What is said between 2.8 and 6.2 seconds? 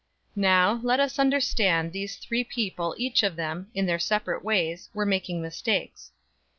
each of them, in their separate ways, were making mistakes.